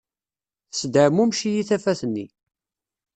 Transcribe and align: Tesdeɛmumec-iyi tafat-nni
Tesdeɛmumec-iyi 0.71 1.63
tafat-nni 1.69 2.25